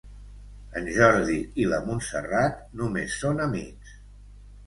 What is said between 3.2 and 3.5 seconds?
són